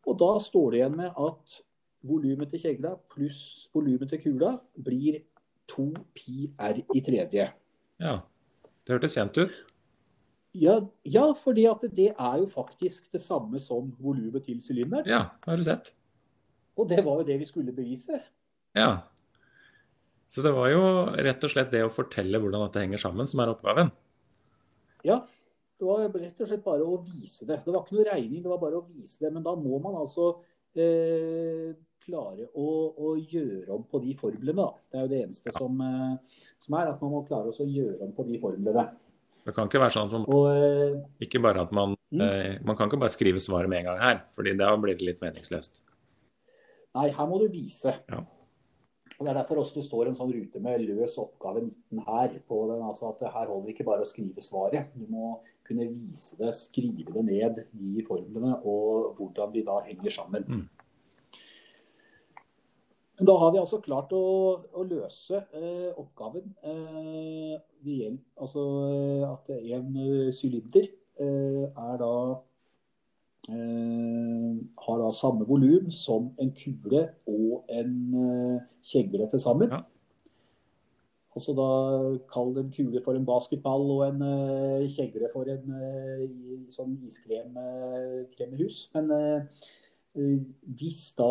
[0.04, 1.61] Og da står det igjen med at
[2.04, 4.54] volumet til kjegla pluss volumet til kula
[4.85, 5.22] blir
[5.68, 7.50] to pi r i tredje.
[8.00, 8.20] ja.
[8.85, 9.54] Det hørtes kjent ut.
[10.55, 15.07] Ja, ja fordi det er jo faktisk det samme som volumet til sylinderen.
[15.11, 15.93] Ja, har du sett.
[16.79, 18.21] Og det var jo det vi skulle bevise.
[18.75, 19.07] Ja.
[20.31, 20.83] Så det var jo
[21.14, 23.93] rett og slett det å fortelle hvordan dette henger sammen, som er oppgaven.
[25.07, 25.21] Ja,
[25.79, 27.61] det var rett og slett bare å vise det.
[27.62, 29.31] Det var ikke noe regning, det var bare å vise det.
[29.35, 30.33] Men da må man altså
[30.75, 34.59] eh, klare å, å, gjøre om på de formlene.
[34.59, 34.69] Da.
[34.90, 38.01] Det er jo det eneste som, eh, som er, at man må klare å gjøre
[38.07, 38.87] om på de formlene.
[39.44, 42.20] Det kan ikke være sånn at man Og ikke bare at man, Mm.
[42.22, 45.02] eh, man kan ikke bare skrive svaret med en gang her, fordi da blir det
[45.02, 45.80] litt meningsløst.
[46.94, 47.92] nei, her må du vise.
[48.09, 48.20] Ja.
[49.18, 52.38] Og Det er derfor også det står en sånn rute med løs oppgave 19 her.
[52.48, 54.87] på den, altså at Her holder det ikke bare å skrive svaret.
[54.94, 60.11] Du må kunne vise det, skrive det ned, gi formlene, og hvordan de da henger
[60.11, 60.44] sammen.
[60.44, 60.68] Mm.
[63.18, 64.24] Men Da har vi altså klart å,
[64.74, 66.48] å løse eh, oppgaven.
[66.66, 70.88] Eh, ved hjelp, altså eh, at en eh, sylinder
[71.22, 72.14] eh, er da
[73.53, 74.50] eh,
[74.87, 79.70] har da samme volum som en kule og en eh, kjegle til sammen.
[79.70, 79.85] Ja.
[81.35, 81.70] Altså da
[82.31, 84.20] Kall en kule for en basketball og en
[84.87, 85.64] kjegle for en
[86.70, 88.85] sånn iskremkremmerhus.
[88.94, 89.11] Men
[90.14, 91.31] hvis, da,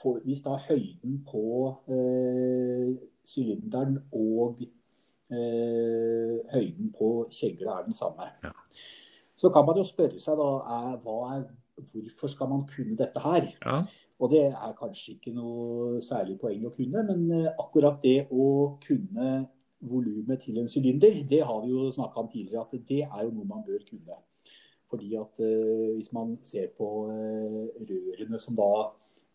[0.00, 1.42] for, hvis da høyden på
[1.88, 2.90] eh,
[3.28, 4.60] sylinderen og
[5.32, 8.52] eh, høyden på kjegla er den samme, Ja.
[9.36, 13.48] så kan man jo spørre seg da er, er, hvorfor skal man kunne dette her?
[13.64, 13.82] Ja.
[14.18, 18.78] Og det er kanskje ikke noe særlig poeng å kunne, men eh, akkurat det å
[18.82, 19.46] kunne
[19.80, 23.30] volumet til en sylinder, det har vi jo snakka om tidligere, at det er jo
[23.30, 24.16] noe man bør kunne.
[24.88, 28.70] Fordi at eh, hvis man ser på eh, rørene som da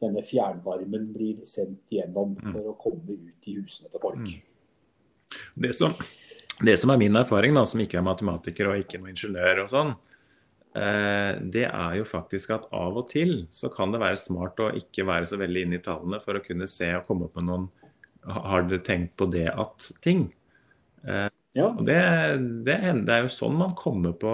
[0.04, 2.52] denne fjernvarmen blir sendt gjennom Mm.
[2.52, 4.18] for å komme ut i husene til folk.
[4.18, 4.42] Mm.
[5.64, 5.94] Det som,
[6.62, 9.70] det som er min erfaring, da, som ikke er matematiker og ikke noe ingeniør og
[9.72, 9.94] sånn,
[10.76, 14.74] eh, det er jo faktisk at av og til så kan det være smart å
[14.78, 17.50] ikke være så veldig inne i tallene for å kunne se og komme opp med
[17.52, 17.70] noen
[18.24, 20.30] Har dere tenkt på det at ting?
[21.04, 21.98] Ja, Og det,
[22.64, 24.32] det, det er jo sånn man kommer på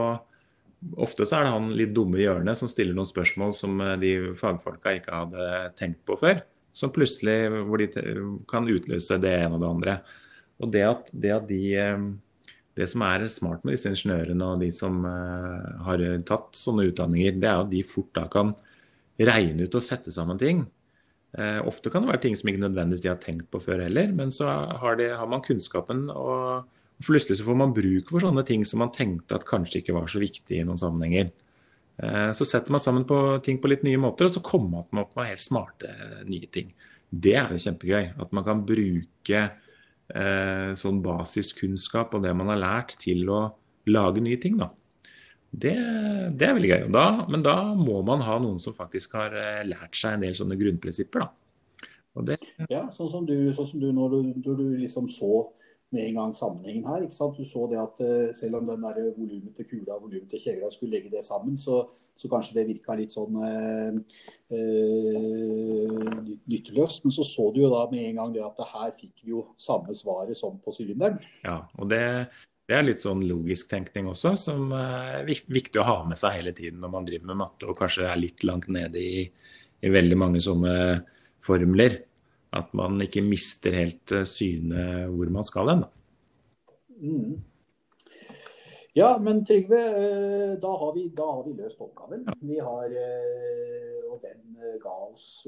[0.79, 3.97] Ofte så er det han litt dumme i hjørnet som stiller noen spørsmål som eh,
[3.99, 6.41] de fagfolka ikke hadde tenkt på før.
[6.75, 7.89] Som plutselig hvor de
[8.47, 9.97] kan utløse det ene og det andre.
[10.63, 14.63] Og det at, det at de, eh, det som er smart med disse ingeniørene og
[14.63, 18.53] de som uh, har tatt sånne utdanninger, det er at de fort da kan
[19.19, 20.61] regne ut og sette sammen ting.
[21.67, 24.31] Ofte kan det være ting som ikke nødvendigvis de har tenkt på før heller, men
[24.31, 24.47] så
[24.79, 26.63] har, de, har man kunnskapen, og
[27.05, 30.09] plutselig så får man bruk for sånne ting som man tenkte at kanskje ikke var
[30.11, 31.31] så viktig i noen sammenhenger.
[31.99, 35.03] Uh, så setter man sammen på ting på litt nye måter, og så kommer man
[35.03, 35.91] opp med helt smarte
[36.27, 36.71] nye ting.
[37.09, 38.13] Det er jo kjempegøy.
[38.21, 39.41] At man kan bruke
[40.13, 43.41] eh, sånn basiskunnskap og det man har lært, til å
[43.89, 44.59] lage nye ting.
[44.59, 44.69] da.
[45.49, 45.73] Det,
[46.37, 46.87] det er veldig gøy.
[46.93, 50.37] Da, men da må man ha noen som faktisk har eh, lært seg en del
[50.37, 51.25] sånne grunnprinsipper.
[51.25, 51.33] da.
[52.25, 52.35] Det,
[52.67, 55.47] ja, sånn som du, sånn som du når, du, når du liksom så
[55.95, 57.05] med en gang sammenhengen her.
[57.05, 57.37] ikke sant?
[57.37, 60.43] Du så det at uh, selv om den der volumet til kula og volumet til
[60.43, 61.81] kjegla skulle legge det sammen, så,
[62.17, 63.93] så kanskje det virka litt sånn uh,
[66.49, 67.05] nytteløst.
[67.05, 69.33] Men så så du jo da med en gang det at det her fikk vi
[69.33, 71.17] jo samme svaret som på sylinderen.
[71.45, 72.03] Ja, og det,
[72.69, 76.53] det er litt sånn logisk tenkning også, som er viktig å ha med seg hele
[76.57, 79.23] tiden når man driver med matte og kanskje er litt langt nede i,
[79.81, 80.75] i veldig mange sånne
[81.41, 82.03] formler.
[82.55, 85.85] At man ikke mister helt syne synet hvor man skal hen.
[86.99, 87.37] Mm.
[88.97, 92.25] Ja, men Trygve, eh, da har vi, da har vi løst oppgaven.
[92.25, 92.33] Ja.
[92.41, 95.45] Vi har, eh, og den ga oss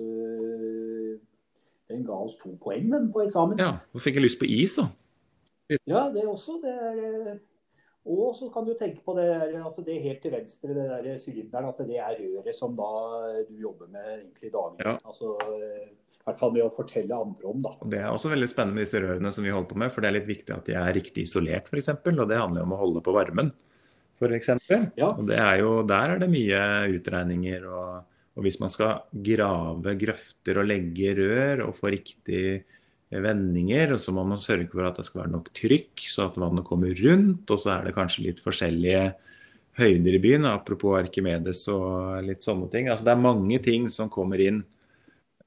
[1.91, 3.59] den ga oss to poeng den, på eksamen.
[3.59, 4.87] Ja, Nå fikk jeg lyst på is, da.
[5.87, 6.59] Ja, det også.
[6.63, 7.39] Det er,
[8.11, 9.27] og så kan du tenke på det,
[9.61, 12.87] altså det helt til venstre, det der sylinderen, at det er røret som da
[13.49, 14.85] du jobber med egentlig daglig.
[14.85, 14.95] Ja.
[15.05, 15.35] Altså,
[16.25, 17.63] hvert fall med å fortelle andre om.
[17.63, 17.73] Da.
[17.93, 20.11] Det er også veldig spennende med disse rørene som vi holder på med, for det
[20.11, 21.91] er litt viktig at de er riktig isolert f.eks.
[22.11, 23.51] Og det handler om å holde på varmen
[24.21, 24.51] f.eks.
[24.99, 25.11] Ja.
[25.15, 26.61] Og det er jo, der er det mye
[26.97, 27.65] utregninger.
[27.69, 32.45] Og, og, hvis man skal grave grøfter og legge rør og få riktig
[33.11, 36.67] vendinger, så må man sørge for at det skal være nok trykk, så at vannet
[36.67, 37.43] kommer rundt.
[37.49, 39.09] Og så er det kanskje litt forskjellige
[39.79, 42.91] høyder i byen, apropos Arkimedes og litt sånne ting.
[42.91, 44.61] Altså det er mange ting som kommer inn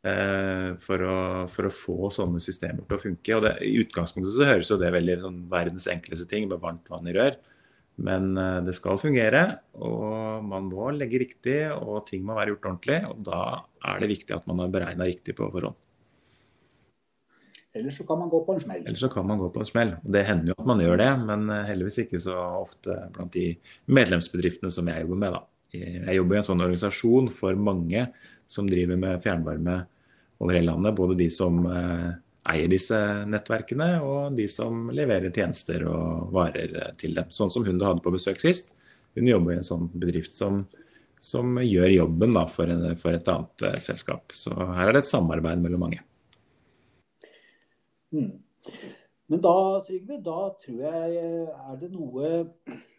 [0.04, 1.16] for å,
[1.48, 3.36] for, å, få sånne systemer til å funke.
[3.38, 6.90] Og det, I utgangspunktet så høres jo det veldig sånn verdens enkleste ting med varmt
[6.92, 7.38] vann i rør.
[8.02, 9.44] Men uh, det skal fungere,
[9.78, 13.00] og man må legge riktig, og ting må være gjort ordentlig.
[13.10, 13.40] Og da
[13.86, 15.78] er det viktig at man har beregna riktig på forhånd.
[17.74, 18.84] Ellers så kan man gå på en smell.
[18.86, 19.96] Ellers så kan man gå på en smell.
[20.02, 23.34] Og det hender jo at man gjør det, men uh, heldigvis ikke så ofte blant
[23.34, 23.48] de
[23.86, 25.38] medlemsbedriftene som jeg jobber med.
[25.38, 25.44] da.
[25.74, 28.06] Jeg jobber i en sånn organisasjon for mange
[28.50, 29.80] som driver med fjernvarme
[30.38, 30.96] over hele landet.
[30.98, 32.12] Både de som eh,
[32.52, 32.98] eier disse
[33.30, 37.30] nettverkene, og de som leverer tjenester og varer eh, til dem.
[37.32, 38.74] Sånn som hun du hadde på besøk sist.
[39.14, 40.64] Hun jobber i en sånn bedrift som,
[41.22, 44.34] som gjør jobben da, for, en, for, et annet uh, selskap.
[44.34, 46.02] Så her er det et samarbeid mellom mange.
[48.14, 48.32] Mm.
[49.30, 49.54] Men da,
[49.86, 51.14] Trygve, da tror jeg
[51.48, 52.26] er det noe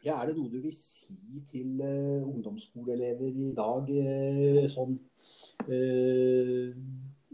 [0.04, 4.98] ja, Er det noe du vil si til uh, ungdomsskoleelever i dag, uh, sånn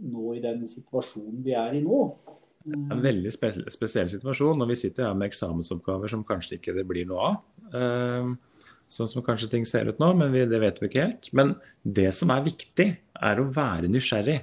[0.01, 2.03] nå i den situasjonen vi er i nå.
[2.61, 6.59] Det er En veldig spe spesiell situasjon når vi sitter her med eksamensoppgaver som kanskje
[6.59, 7.41] ikke det blir noe av.
[7.73, 11.31] Uh, sånn som kanskje ting ser ut nå, men vi, det vet vi ikke helt.
[11.37, 12.87] Men det som er viktig,
[13.21, 14.39] er å være nysgjerrig.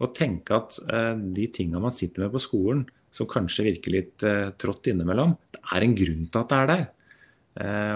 [0.00, 4.26] Og tenke at uh, de tinga man sitter med på skolen, som kanskje virker litt
[4.26, 6.88] uh, trått innimellom, det er en grunn til at det er der.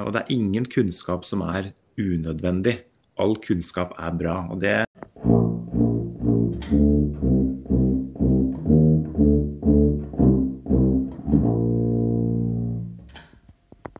[0.02, 2.80] og det er ingen kunnskap som er unødvendig.
[3.22, 4.40] All kunnskap er bra.
[4.50, 4.80] og det
[6.60, 7.43] Thank you.